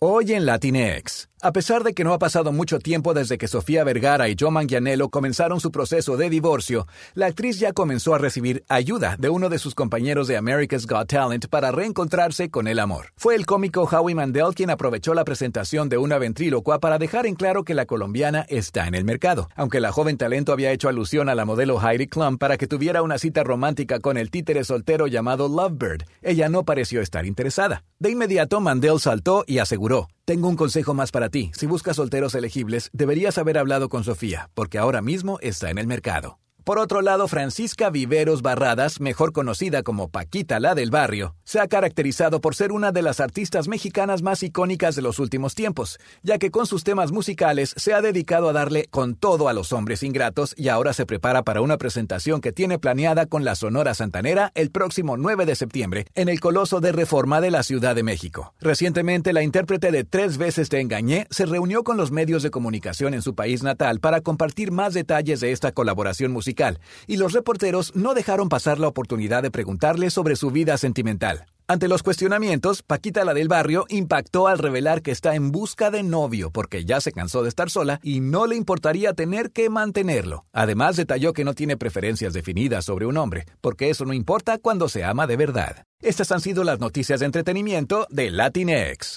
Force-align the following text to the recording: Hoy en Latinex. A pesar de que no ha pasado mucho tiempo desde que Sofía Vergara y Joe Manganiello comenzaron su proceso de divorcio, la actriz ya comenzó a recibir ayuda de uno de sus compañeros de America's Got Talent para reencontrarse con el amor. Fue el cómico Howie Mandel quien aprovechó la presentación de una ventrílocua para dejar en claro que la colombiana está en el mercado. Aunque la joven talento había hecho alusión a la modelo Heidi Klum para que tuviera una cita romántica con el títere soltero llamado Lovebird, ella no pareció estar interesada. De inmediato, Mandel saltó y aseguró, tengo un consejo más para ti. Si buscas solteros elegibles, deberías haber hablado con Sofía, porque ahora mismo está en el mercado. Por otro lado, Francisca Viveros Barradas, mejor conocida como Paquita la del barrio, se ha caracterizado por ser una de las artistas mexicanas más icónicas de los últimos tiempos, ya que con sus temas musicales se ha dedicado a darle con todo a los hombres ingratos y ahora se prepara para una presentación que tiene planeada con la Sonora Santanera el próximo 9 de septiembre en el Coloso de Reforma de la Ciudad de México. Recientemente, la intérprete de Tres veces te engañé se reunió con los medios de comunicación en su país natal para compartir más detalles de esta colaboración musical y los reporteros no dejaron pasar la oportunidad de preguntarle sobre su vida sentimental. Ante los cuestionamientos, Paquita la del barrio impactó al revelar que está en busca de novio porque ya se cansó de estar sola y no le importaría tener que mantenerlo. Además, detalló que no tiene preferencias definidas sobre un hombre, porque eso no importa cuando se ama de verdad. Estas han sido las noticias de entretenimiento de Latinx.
Hoy 0.00 0.32
en 0.32 0.46
Latinex. 0.46 1.28
A 1.40 1.52
pesar 1.52 1.84
de 1.84 1.94
que 1.94 2.02
no 2.02 2.12
ha 2.12 2.18
pasado 2.18 2.50
mucho 2.50 2.80
tiempo 2.80 3.14
desde 3.14 3.38
que 3.38 3.46
Sofía 3.46 3.84
Vergara 3.84 4.28
y 4.28 4.34
Joe 4.36 4.50
Manganiello 4.50 5.08
comenzaron 5.08 5.60
su 5.60 5.70
proceso 5.70 6.16
de 6.16 6.28
divorcio, 6.30 6.88
la 7.14 7.26
actriz 7.26 7.60
ya 7.60 7.72
comenzó 7.72 8.12
a 8.12 8.18
recibir 8.18 8.64
ayuda 8.68 9.14
de 9.20 9.28
uno 9.28 9.48
de 9.48 9.60
sus 9.60 9.76
compañeros 9.76 10.26
de 10.26 10.36
America's 10.36 10.84
Got 10.84 11.10
Talent 11.10 11.46
para 11.46 11.70
reencontrarse 11.70 12.50
con 12.50 12.66
el 12.66 12.80
amor. 12.80 13.12
Fue 13.16 13.36
el 13.36 13.46
cómico 13.46 13.84
Howie 13.84 14.16
Mandel 14.16 14.52
quien 14.52 14.70
aprovechó 14.70 15.14
la 15.14 15.22
presentación 15.22 15.88
de 15.88 15.98
una 15.98 16.18
ventrílocua 16.18 16.80
para 16.80 16.98
dejar 16.98 17.24
en 17.24 17.36
claro 17.36 17.62
que 17.62 17.74
la 17.74 17.86
colombiana 17.86 18.44
está 18.48 18.88
en 18.88 18.96
el 18.96 19.04
mercado. 19.04 19.48
Aunque 19.54 19.78
la 19.78 19.92
joven 19.92 20.16
talento 20.16 20.52
había 20.52 20.72
hecho 20.72 20.88
alusión 20.88 21.28
a 21.28 21.36
la 21.36 21.44
modelo 21.44 21.80
Heidi 21.80 22.08
Klum 22.08 22.38
para 22.38 22.56
que 22.56 22.66
tuviera 22.66 23.02
una 23.02 23.16
cita 23.16 23.44
romántica 23.44 24.00
con 24.00 24.16
el 24.16 24.32
títere 24.32 24.64
soltero 24.64 25.06
llamado 25.06 25.48
Lovebird, 25.48 26.02
ella 26.20 26.48
no 26.48 26.64
pareció 26.64 27.00
estar 27.00 27.26
interesada. 27.26 27.84
De 28.00 28.10
inmediato, 28.10 28.60
Mandel 28.60 28.98
saltó 28.98 29.44
y 29.46 29.58
aseguró, 29.58 30.08
tengo 30.28 30.46
un 30.46 30.56
consejo 30.56 30.92
más 30.92 31.10
para 31.10 31.30
ti. 31.30 31.50
Si 31.54 31.64
buscas 31.64 31.96
solteros 31.96 32.34
elegibles, 32.34 32.90
deberías 32.92 33.38
haber 33.38 33.56
hablado 33.56 33.88
con 33.88 34.04
Sofía, 34.04 34.50
porque 34.52 34.76
ahora 34.76 35.00
mismo 35.00 35.38
está 35.40 35.70
en 35.70 35.78
el 35.78 35.86
mercado. 35.86 36.38
Por 36.68 36.78
otro 36.78 37.00
lado, 37.00 37.28
Francisca 37.28 37.88
Viveros 37.88 38.42
Barradas, 38.42 39.00
mejor 39.00 39.32
conocida 39.32 39.82
como 39.82 40.10
Paquita 40.10 40.60
la 40.60 40.74
del 40.74 40.90
barrio, 40.90 41.34
se 41.42 41.60
ha 41.60 41.66
caracterizado 41.66 42.42
por 42.42 42.54
ser 42.54 42.72
una 42.72 42.92
de 42.92 43.00
las 43.00 43.20
artistas 43.20 43.68
mexicanas 43.68 44.20
más 44.20 44.42
icónicas 44.42 44.94
de 44.94 45.00
los 45.00 45.18
últimos 45.18 45.54
tiempos, 45.54 45.98
ya 46.22 46.36
que 46.36 46.50
con 46.50 46.66
sus 46.66 46.84
temas 46.84 47.10
musicales 47.10 47.72
se 47.78 47.94
ha 47.94 48.02
dedicado 48.02 48.50
a 48.50 48.52
darle 48.52 48.84
con 48.90 49.14
todo 49.14 49.48
a 49.48 49.54
los 49.54 49.72
hombres 49.72 50.02
ingratos 50.02 50.52
y 50.58 50.68
ahora 50.68 50.92
se 50.92 51.06
prepara 51.06 51.42
para 51.42 51.62
una 51.62 51.78
presentación 51.78 52.42
que 52.42 52.52
tiene 52.52 52.78
planeada 52.78 53.24
con 53.24 53.46
la 53.46 53.54
Sonora 53.54 53.94
Santanera 53.94 54.52
el 54.54 54.70
próximo 54.70 55.16
9 55.16 55.46
de 55.46 55.56
septiembre 55.56 56.06
en 56.14 56.28
el 56.28 56.38
Coloso 56.38 56.80
de 56.80 56.92
Reforma 56.92 57.40
de 57.40 57.50
la 57.50 57.62
Ciudad 57.62 57.96
de 57.96 58.02
México. 58.02 58.52
Recientemente, 58.60 59.32
la 59.32 59.42
intérprete 59.42 59.90
de 59.90 60.04
Tres 60.04 60.36
veces 60.36 60.68
te 60.68 60.82
engañé 60.82 61.28
se 61.30 61.46
reunió 61.46 61.82
con 61.82 61.96
los 61.96 62.10
medios 62.10 62.42
de 62.42 62.50
comunicación 62.50 63.14
en 63.14 63.22
su 63.22 63.34
país 63.34 63.62
natal 63.62 64.00
para 64.00 64.20
compartir 64.20 64.70
más 64.70 64.92
detalles 64.92 65.40
de 65.40 65.52
esta 65.52 65.72
colaboración 65.72 66.30
musical 66.30 66.57
y 67.06 67.16
los 67.16 67.32
reporteros 67.32 67.94
no 67.94 68.14
dejaron 68.14 68.48
pasar 68.48 68.78
la 68.78 68.88
oportunidad 68.88 69.42
de 69.42 69.50
preguntarle 69.50 70.10
sobre 70.10 70.36
su 70.36 70.50
vida 70.50 70.76
sentimental. 70.76 71.46
Ante 71.70 71.86
los 71.86 72.02
cuestionamientos, 72.02 72.82
Paquita 72.82 73.24
la 73.26 73.34
del 73.34 73.46
barrio 73.46 73.84
impactó 73.90 74.48
al 74.48 74.58
revelar 74.58 75.02
que 75.02 75.10
está 75.10 75.34
en 75.34 75.52
busca 75.52 75.90
de 75.90 76.02
novio 76.02 76.50
porque 76.50 76.86
ya 76.86 77.00
se 77.00 77.12
cansó 77.12 77.42
de 77.42 77.50
estar 77.50 77.68
sola 77.68 78.00
y 78.02 78.20
no 78.20 78.46
le 78.46 78.56
importaría 78.56 79.12
tener 79.12 79.50
que 79.50 79.68
mantenerlo. 79.68 80.46
Además, 80.52 80.96
detalló 80.96 81.34
que 81.34 81.44
no 81.44 81.52
tiene 81.52 81.76
preferencias 81.76 82.32
definidas 82.32 82.86
sobre 82.86 83.04
un 83.04 83.18
hombre, 83.18 83.44
porque 83.60 83.90
eso 83.90 84.06
no 84.06 84.14
importa 84.14 84.56
cuando 84.56 84.88
se 84.88 85.04
ama 85.04 85.26
de 85.26 85.36
verdad. 85.36 85.84
Estas 86.00 86.32
han 86.32 86.40
sido 86.40 86.64
las 86.64 86.80
noticias 86.80 87.20
de 87.20 87.26
entretenimiento 87.26 88.06
de 88.08 88.30
Latinx. 88.30 89.16